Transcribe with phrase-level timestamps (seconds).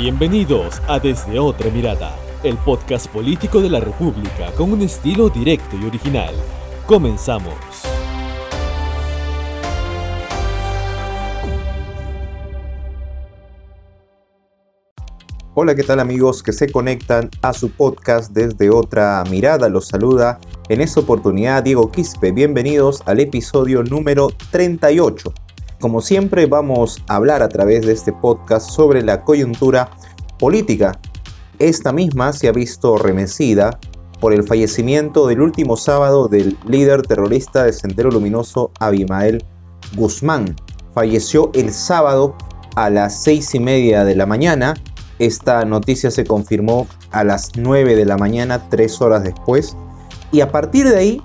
[0.00, 5.76] Bienvenidos a Desde Otra Mirada, el podcast político de la República con un estilo directo
[5.76, 6.32] y original.
[6.86, 7.52] Comenzamos.
[15.54, 19.68] Hola, ¿qué tal amigos que se conectan a su podcast desde otra mirada?
[19.68, 20.38] Los saluda
[20.68, 22.30] en esta oportunidad Diego Quispe.
[22.30, 25.34] Bienvenidos al episodio número 38.
[25.80, 29.90] Como siempre vamos a hablar a través de este podcast sobre la coyuntura
[30.38, 30.98] política.
[31.58, 33.78] Esta misma se ha visto remecida
[34.20, 39.44] por el fallecimiento del último sábado del líder terrorista de Sendero Luminoso Abimael
[39.94, 40.56] Guzmán.
[40.94, 42.36] Falleció el sábado
[42.74, 44.74] a las seis y media de la mañana
[45.18, 49.76] esta noticia se confirmó a las 9 de la mañana, tres horas después,
[50.30, 51.22] y a partir de ahí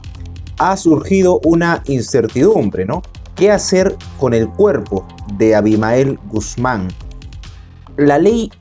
[0.58, 3.04] ha surgido una incertidumbre, ¿no?
[3.36, 6.90] ¿Qué hacer con el cuerpo de Abimael Guzmán?
[7.98, 8.52] La ley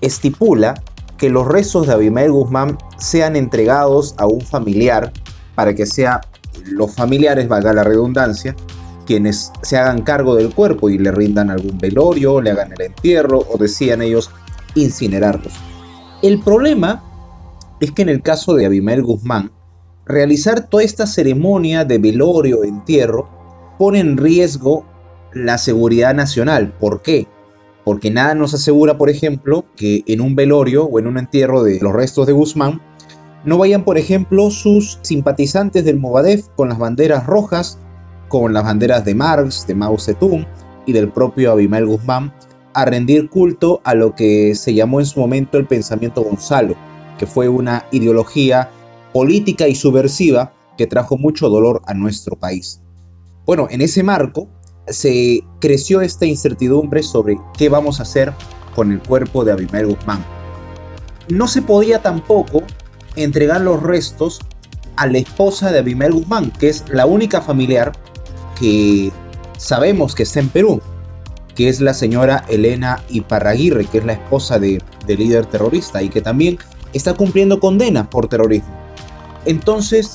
[0.00, 0.80] estipula
[1.18, 5.12] que los restos de Abimael Guzmán sean entregados a un familiar
[5.56, 6.20] para que sea
[6.64, 8.54] los familiares, valga la redundancia,
[9.04, 13.44] quienes se hagan cargo del cuerpo y le rindan algún velorio, le hagan el entierro
[13.52, 14.30] o decían ellos
[14.76, 15.52] incinerarlos.
[16.22, 17.02] El problema
[17.80, 19.50] es que en el caso de Abimael Guzmán,
[20.06, 23.39] realizar toda esta ceremonia de velorio, entierro,
[23.80, 24.84] pone en riesgo
[25.32, 26.70] la seguridad nacional.
[26.78, 27.26] ¿Por qué?
[27.82, 31.80] Porque nada nos asegura, por ejemplo, que en un velorio o en un entierro de
[31.80, 32.82] los restos de Guzmán
[33.46, 37.78] no vayan, por ejemplo, sus simpatizantes del Movadef con las banderas rojas,
[38.28, 40.44] con las banderas de Marx, de Mao Zedong
[40.84, 42.34] y del propio Abimael Guzmán,
[42.74, 46.74] a rendir culto a lo que se llamó en su momento el pensamiento Gonzalo,
[47.18, 48.68] que fue una ideología
[49.14, 52.82] política y subversiva que trajo mucho dolor a nuestro país.
[53.50, 54.46] Bueno, en ese marco
[54.86, 58.32] se creció esta incertidumbre sobre qué vamos a hacer
[58.76, 60.24] con el cuerpo de Abimael Guzmán.
[61.28, 62.62] No se podía tampoco
[63.16, 64.38] entregar los restos
[64.94, 67.90] a la esposa de Abimael Guzmán, que es la única familiar
[68.56, 69.10] que
[69.58, 70.80] sabemos que está en Perú
[71.56, 76.08] que es la señora Elena Iparraguirre, que es la esposa de, del líder terrorista y
[76.08, 76.56] que también
[76.92, 78.78] está cumpliendo condena por terrorismo.
[79.44, 80.12] Entonces,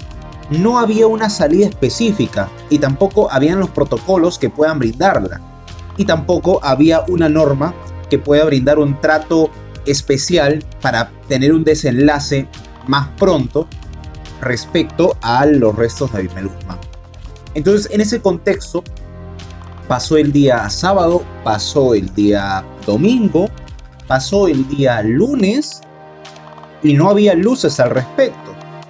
[0.49, 5.41] no había una salida específica y tampoco habían los protocolos que puedan brindarla.
[5.97, 7.73] Y tampoco había una norma
[8.09, 9.49] que pueda brindar un trato
[9.85, 12.47] especial para tener un desenlace
[12.87, 13.67] más pronto
[14.41, 16.49] respecto a los restos de Abimel.
[17.53, 18.83] Entonces, en ese contexto,
[19.87, 23.47] Pasó el día sábado, pasó el día domingo,
[24.07, 25.81] pasó el día lunes
[26.81, 28.44] y no había luces al respecto.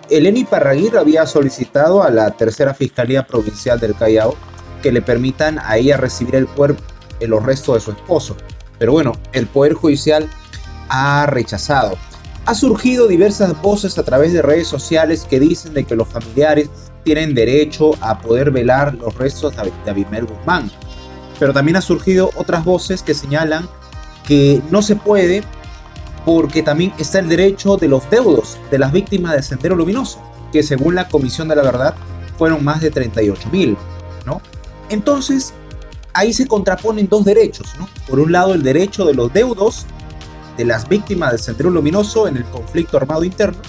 [0.09, 4.35] Eleni Parraguirre había solicitado a la tercera Fiscalía Provincial del Callao
[4.81, 6.81] que le permitan a ella recibir el cuerpo,
[7.21, 8.35] los restos de su esposo.
[8.77, 10.29] Pero bueno, el Poder Judicial
[10.89, 11.97] ha rechazado.
[12.45, 16.69] Ha surgido diversas voces a través de redes sociales que dicen de que los familiares
[17.03, 20.69] tienen derecho a poder velar los restos de Abimel Guzmán
[21.39, 23.67] pero también ha surgido otras voces que señalan
[24.27, 25.43] que no se puede
[26.25, 30.19] porque también está el derecho de los deudos de las víctimas del Sendero Luminoso,
[30.51, 31.95] que según la Comisión de la Verdad
[32.37, 33.77] fueron más de 38 mil,
[34.25, 34.41] ¿no?
[34.89, 35.53] Entonces,
[36.13, 37.87] ahí se contraponen dos derechos, ¿no?
[38.07, 39.85] Por un lado, el derecho de los deudos
[40.57, 43.59] de las víctimas del Sendero Luminoso en el conflicto armado interno,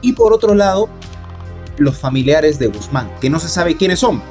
[0.00, 0.88] y por otro lado,
[1.76, 4.22] los familiares de Guzmán, que no se sabe quiénes son,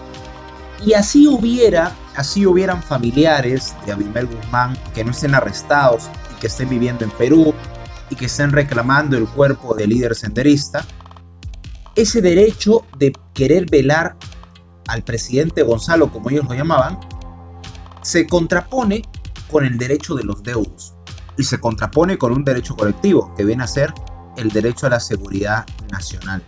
[0.85, 6.09] y así hubiera, así hubieran familiares de Abimel Guzmán que no estén arrestados
[6.41, 7.53] que estén viviendo en Perú
[8.09, 10.83] y que estén reclamando el cuerpo del líder senderista,
[11.95, 14.17] ese derecho de querer velar
[14.87, 16.99] al presidente Gonzalo, como ellos lo llamaban,
[18.01, 19.03] se contrapone
[19.49, 20.93] con el derecho de los deudos
[21.37, 23.93] y se contrapone con un derecho colectivo que viene a ser
[24.37, 26.43] el derecho a la seguridad nacional.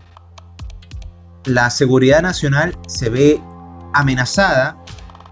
[1.46, 3.42] La seguridad nacional se ve
[3.94, 4.78] amenazada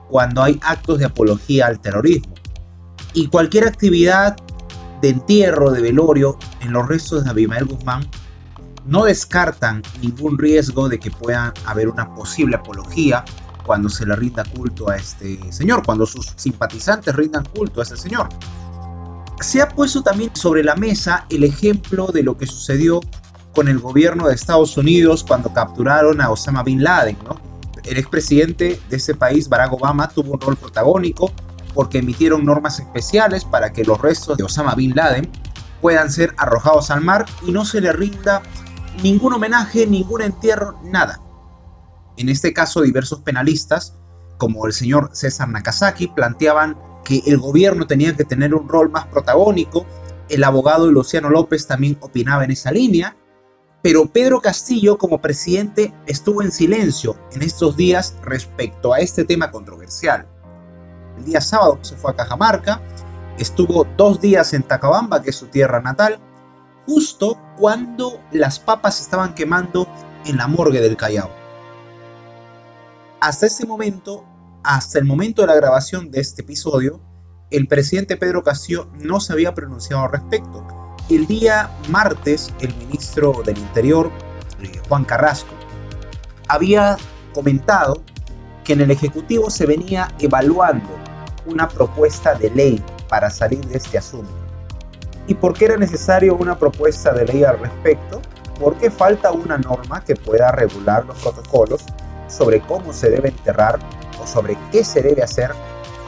[0.09, 2.35] cuando hay actos de apología al terrorismo.
[3.13, 4.35] Y cualquier actividad
[5.01, 8.07] de entierro, de velorio en los restos de Abimael Guzmán
[8.86, 13.24] no descartan ningún riesgo de que pueda haber una posible apología
[13.65, 17.95] cuando se le rinda culto a este señor, cuando sus simpatizantes rindan culto a ese
[17.95, 18.27] señor.
[19.39, 23.01] Se ha puesto también sobre la mesa el ejemplo de lo que sucedió
[23.53, 27.39] con el gobierno de Estados Unidos cuando capturaron a Osama Bin Laden, ¿no?
[27.83, 31.31] el expresidente de ese país, Barack Obama, tuvo un rol protagónico
[31.73, 35.29] porque emitieron normas especiales para que los restos de Osama Bin Laden
[35.81, 38.41] puedan ser arrojados al mar y no se le rinda
[39.03, 41.19] ningún homenaje, ningún entierro, nada.
[42.18, 43.97] En este caso, diversos penalistas,
[44.38, 49.07] como el señor César Nakazaki, planteaban que el gobierno tenía que tener un rol más
[49.07, 49.85] protagónico
[50.29, 53.17] El abogado Luciano López también opinaba en esa línea,
[53.81, 59.51] pero Pedro Castillo como presidente estuvo en silencio en estos días respecto a este tema
[59.51, 60.27] controversial.
[61.18, 62.81] El día sábado se fue a Cajamarca,
[63.38, 66.19] estuvo dos días en Tacabamba, que es su tierra natal,
[66.86, 69.88] justo cuando las papas estaban quemando
[70.25, 71.30] en la morgue del Callao.
[73.19, 74.25] Hasta ese momento,
[74.63, 77.00] hasta el momento de la grabación de este episodio,
[77.52, 80.66] el presidente Pedro Castillo no se había pronunciado al respecto.
[81.10, 84.10] El día martes, el ministro del Interior,
[84.62, 85.54] eh, Juan Carrasco,
[86.48, 86.98] había
[87.34, 88.02] comentado
[88.63, 91.00] que en el Ejecutivo se venía evaluando
[91.45, 94.31] una propuesta de ley para salir de este asunto.
[95.27, 98.21] ¿Y por qué era necesario una propuesta de ley al respecto?
[98.59, 101.85] Porque falta una norma que pueda regular los protocolos
[102.27, 103.79] sobre cómo se debe enterrar
[104.21, 105.51] o sobre qué se debe hacer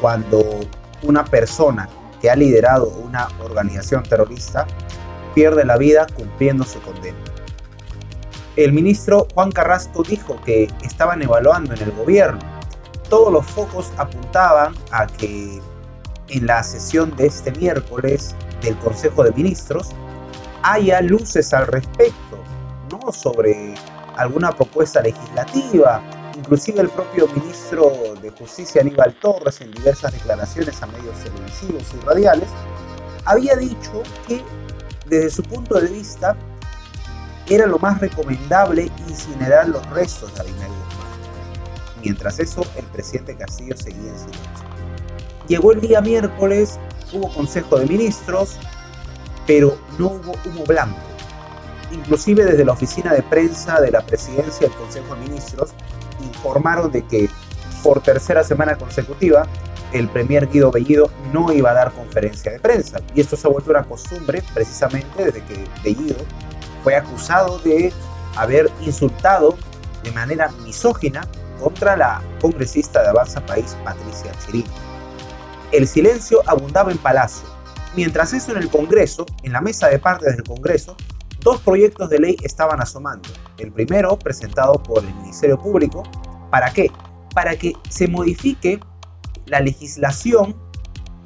[0.02, 0.44] cuando
[1.04, 1.90] una persona
[2.22, 4.66] que ha liderado una organización terrorista
[5.34, 7.18] pierde la vida cumpliendo su condena.
[8.56, 12.40] El ministro Juan Carrasco dijo que estaban evaluando en el gobierno.
[13.14, 15.62] Todos los focos apuntaban a que
[16.30, 19.92] en la sesión de este miércoles del Consejo de Ministros
[20.64, 22.40] haya luces al respecto,
[22.90, 23.76] no sobre
[24.16, 26.02] alguna propuesta legislativa
[26.36, 32.04] Inclusive el propio ministro de Justicia Aníbal Torres en diversas declaraciones a medios televisivos y
[32.08, 32.50] radiales
[33.26, 34.44] había dicho que
[35.06, 36.36] desde su punto de vista
[37.48, 41.03] era lo más recomendable incinerar los restos de Guzmán.
[42.04, 44.40] Mientras eso, el presidente Castillo seguía en silencio.
[45.48, 46.80] Llegó el día miércoles,
[47.14, 48.58] hubo consejo de ministros,
[49.48, 50.98] pero no hubo humo blanco.
[51.92, 55.72] Inclusive desde la oficina de prensa de la presidencia del Consejo de Ministros
[56.22, 57.30] informaron de que
[57.84, 59.48] por tercera semana consecutiva
[59.92, 63.00] el premier Guido Bellido no iba a dar conferencia de prensa.
[63.14, 66.18] Y esto se ha vuelto una costumbre precisamente desde que Bellido
[66.84, 67.94] fue acusado de
[68.36, 69.56] haber insultado
[70.04, 71.28] de manera misógina
[71.64, 74.66] contra la congresista de Avanza País, Patricia Chirín.
[75.72, 77.48] El silencio abundaba en Palacio.
[77.96, 80.98] Mientras eso en el Congreso, en la mesa de partes del Congreso,
[81.40, 83.30] dos proyectos de ley estaban asomando.
[83.58, 86.04] El primero, presentado por el Ministerio Público,
[86.52, 86.92] ¿para qué?
[87.34, 88.80] Para que se modifique
[89.46, 90.56] la legislación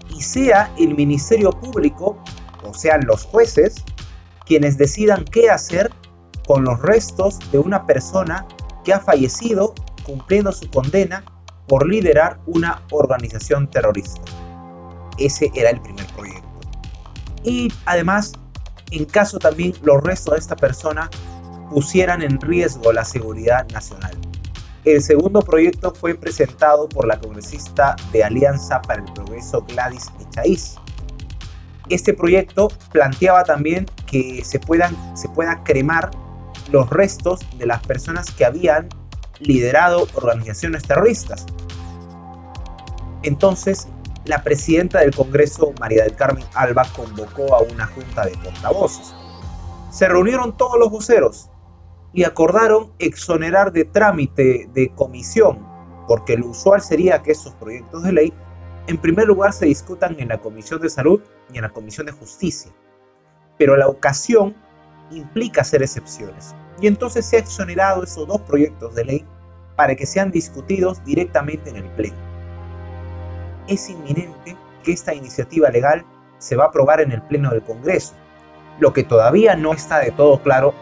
[0.09, 2.21] y sea el Ministerio Público,
[2.63, 3.83] o sean los jueces,
[4.45, 5.91] quienes decidan qué hacer
[6.45, 8.45] con los restos de una persona
[8.83, 9.73] que ha fallecido
[10.07, 11.23] cumpliendo su condena
[11.67, 14.21] por liderar una organización terrorista.
[15.19, 16.47] Ese era el primer proyecto.
[17.43, 18.33] Y además
[18.91, 21.09] en caso también los restos de esta persona
[21.69, 24.15] pusieran en riesgo la seguridad nacional.
[24.85, 30.75] El segundo proyecto fue presentado por la congresista de Alianza para el Progreso Gladys Echaíz.
[31.89, 36.11] Este proyecto planteaba también que se puedan se pueda cremar
[36.71, 38.87] los restos de las personas que habían
[39.39, 41.45] liderado organizaciones terroristas.
[43.23, 43.87] Entonces,
[44.25, 49.13] la presidenta del Congreso, María del Carmen Alba, convocó a una junta de portavoces.
[49.91, 51.49] Se reunieron todos los voceros
[52.13, 55.65] y acordaron exonerar de trámite de comisión,
[56.07, 58.33] porque lo usual sería que esos proyectos de ley
[58.87, 62.13] en primer lugar se discutan en la Comisión de Salud y en la Comisión de
[62.13, 62.71] Justicia.
[63.57, 64.55] Pero la ocasión
[65.11, 66.55] implica hacer excepciones.
[66.79, 69.25] Y entonces se ha exonerado esos dos proyectos de ley
[69.75, 72.27] para que sean discutidos directamente en el Pleno
[73.67, 76.05] es inminente que esta iniciativa legal
[76.39, 78.13] se va a aprobar en el Pleno del Congreso,
[78.79, 80.73] lo que todavía no está de todo claro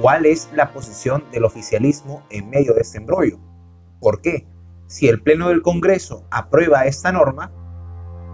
[0.00, 3.38] cuál es la posición del oficialismo en medio de este embrollo.
[4.00, 4.46] ¿Por qué?
[4.86, 7.50] Si el Pleno del Congreso aprueba esta norma,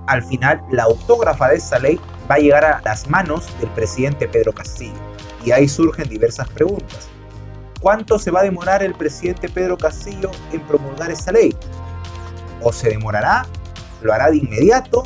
[0.06, 4.26] al final la autógrafa de esta ley va a llegar a las manos del presidente
[4.26, 5.11] Pedro Castillo.
[5.44, 7.08] Y ahí surgen diversas preguntas.
[7.80, 11.54] ¿Cuánto se va a demorar el presidente Pedro Castillo en promulgar esta ley?
[12.62, 13.44] ¿O se demorará
[14.02, 15.04] ¿Lo hará de inmediato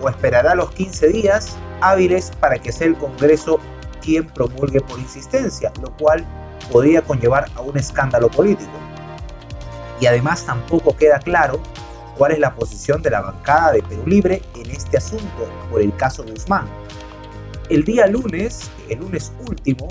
[0.00, 3.58] o esperará los 15 días hábiles para que sea el Congreso
[4.02, 6.24] quien promulgue por insistencia, lo cual
[6.72, 8.70] podría conllevar a un escándalo político?
[10.00, 11.60] Y además tampoco queda claro
[12.16, 15.94] cuál es la posición de la bancada de Perú Libre en este asunto por el
[15.96, 16.66] caso Guzmán.
[17.70, 19.88] El día lunes, el lunes último,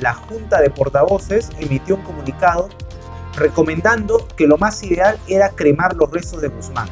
[0.00, 2.68] la Junta de Portavoces emitió un comunicado
[3.36, 6.88] recomendando que lo más ideal era cremar los restos de Guzmán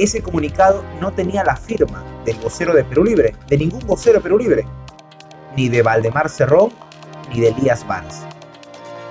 [0.00, 4.22] ese comunicado no tenía la firma del vocero de Perú Libre, de ningún vocero de
[4.22, 4.66] Perú Libre,
[5.56, 6.72] ni de Valdemar Cerrón,
[7.28, 8.26] ni de Elías Vance.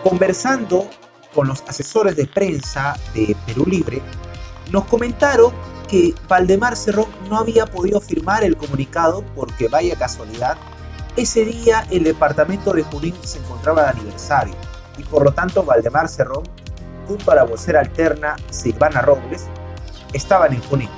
[0.04, 0.90] Conversando
[1.36, 4.02] con los asesores de prensa de Perú Libre,
[4.72, 5.54] nos comentaron
[5.90, 10.58] que Valdemar Cerrón no había podido firmar el comunicado porque, vaya casualidad,
[11.18, 14.56] ese día el departamento de Junín se encontraba de aniversario
[14.98, 16.44] y por lo tanto Valdemar Cerrón,
[17.08, 19.48] junto a la vocera alterna Silvana Robles,
[20.14, 20.90] estaban en Junín.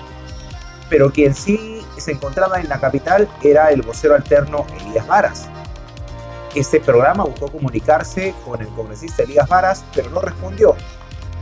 [0.89, 5.47] Pero quien sí se encontraba en la capital era el vocero alterno Elías Varas.
[6.53, 10.75] Este programa buscó comunicarse con el congresista Elías Varas, pero no respondió.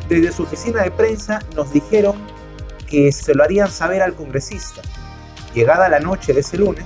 [0.08, 2.16] Desde su oficina de prensa nos dijeron
[2.90, 4.82] que se lo harían saber al congresista.
[5.54, 6.86] Llegada la noche de ese lunes,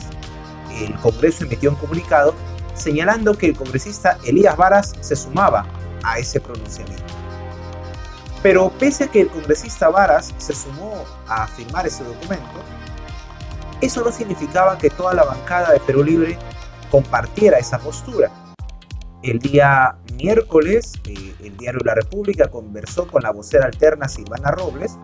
[0.82, 2.34] el Congreso emitió un comunicado
[2.74, 5.66] señalando que el congresista Elías Varas se sumaba
[6.04, 7.04] a ese pronunciamiento.
[8.42, 12.62] Pero pese a que el congresista Varas se sumó a firmar ese documento,
[13.80, 16.38] eso no significaba que toda la bancada de Perú Libre
[16.90, 18.32] compartiera esa postura.
[19.22, 24.98] El día miércoles, eh, el diario La República conversó con la vocera alterna Silvana Robles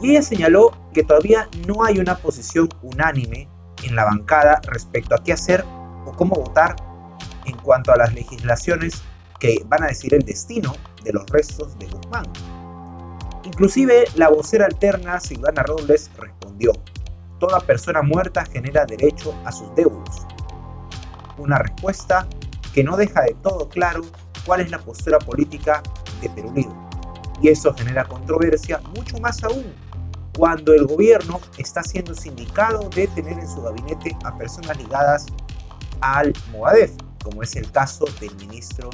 [0.00, 3.48] y ella señaló que todavía no hay una posición unánime
[3.82, 5.64] en la bancada respecto a qué hacer
[6.06, 6.76] o cómo votar
[7.46, 9.02] en cuanto a las legislaciones
[9.40, 10.72] que van a decir el destino
[11.04, 12.26] de los restos de Guzmán.
[13.44, 16.72] Inclusive la vocera alterna Silvana Robles respondió,
[17.38, 20.26] toda persona muerta genera derecho a sus deudos.
[21.38, 22.26] Una respuesta
[22.74, 24.02] que no deja de todo claro
[24.44, 25.82] cuál es la postura política
[26.20, 26.74] de Perú Libre.
[27.40, 29.72] Y eso genera controversia mucho más aún
[30.38, 35.26] cuando el gobierno está siendo sindicado de tener en su gabinete a personas ligadas
[36.00, 36.92] al Moadef,
[37.24, 38.88] como es el caso del ministro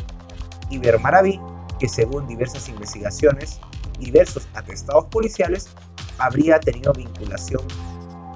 [0.70, 1.38] Iber Maraví,
[1.78, 3.60] que según diversas investigaciones
[3.98, 5.68] diversos atestados policiales,
[6.18, 7.62] habría tenido vinculación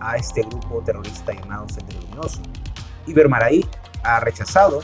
[0.03, 2.43] a este grupo terrorista llamado Centro Luminoso.
[3.07, 3.67] Iber Maraví
[4.05, 4.81] ha rechazado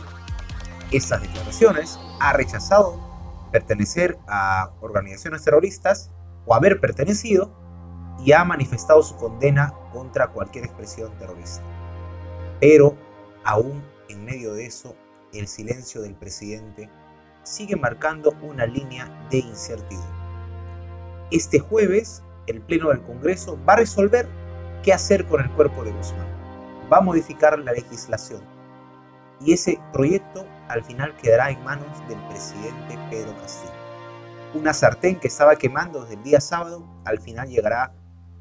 [0.91, 2.99] estas declaraciones, ha rechazado
[3.53, 6.11] pertenecer a organizaciones terroristas
[6.47, 7.64] o haber pertenecido
[8.25, 11.63] y ha manifestado su condena contra cualquier expresión terrorista.
[12.61, 12.97] Pero,
[13.45, 14.97] aún en medio de eso,
[15.33, 16.89] el silencio del presidente
[17.43, 20.25] sigue marcando una línea de incertidumbre.
[21.31, 24.27] Este jueves, el Pleno del Congreso va a resolver
[24.83, 26.27] qué hacer con el cuerpo de Guzmán.
[26.91, 28.41] Va a modificar la legislación.
[29.41, 33.73] Y ese proyecto al final quedará en manos del presidente Pedro Castillo.
[34.55, 37.93] Una sartén que estaba quemando desde el día sábado, al final llegará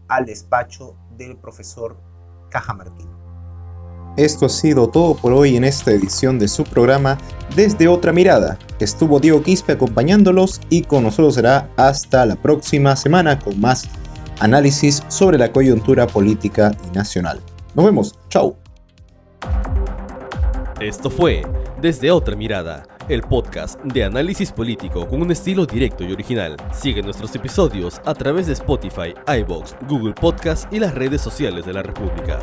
[0.08, 1.98] al despacho del profesor
[2.50, 3.10] Cajamartín.
[4.16, 7.18] Esto ha sido todo por hoy en esta edición de su programa
[7.56, 8.60] Desde otra mirada.
[8.80, 13.90] Estuvo Diego Quispe acompañándolos y con nosotros será hasta la próxima semana con más
[14.40, 17.40] análisis sobre la coyuntura política y nacional.
[17.74, 18.56] Nos vemos, chao.
[20.80, 21.44] Esto fue
[21.82, 26.56] Desde otra mirada el podcast de análisis político con un estilo directo y original.
[26.74, 31.74] Sigue nuestros episodios a través de Spotify, iBox, Google Podcast y las redes sociales de
[31.74, 32.40] la República.